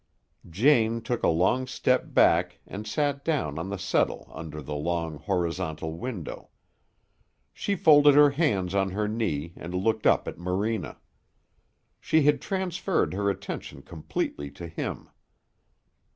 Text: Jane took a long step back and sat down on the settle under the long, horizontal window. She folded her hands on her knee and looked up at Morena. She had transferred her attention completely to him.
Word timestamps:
Jane 0.49 1.01
took 1.03 1.21
a 1.21 1.27
long 1.27 1.67
step 1.67 2.11
back 2.11 2.57
and 2.65 2.87
sat 2.87 3.23
down 3.23 3.59
on 3.59 3.69
the 3.69 3.77
settle 3.77 4.31
under 4.33 4.59
the 4.59 4.73
long, 4.73 5.19
horizontal 5.19 5.95
window. 5.95 6.49
She 7.53 7.75
folded 7.75 8.15
her 8.15 8.31
hands 8.31 8.73
on 8.73 8.89
her 8.89 9.07
knee 9.07 9.53
and 9.55 9.75
looked 9.75 10.07
up 10.07 10.27
at 10.27 10.39
Morena. 10.39 10.97
She 11.99 12.23
had 12.23 12.41
transferred 12.41 13.13
her 13.13 13.29
attention 13.29 13.83
completely 13.83 14.49
to 14.49 14.65
him. 14.67 15.07